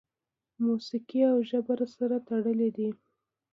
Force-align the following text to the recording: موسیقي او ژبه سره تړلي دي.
موسیقي 0.65 1.21
او 1.31 1.37
ژبه 1.49 1.75
سره 1.97 2.17
تړلي 2.27 2.69
دي. 2.77 2.89